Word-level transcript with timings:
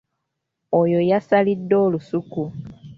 Ono 0.79 0.99
y'asalidde 1.09 1.73
olusuku. 1.85 2.43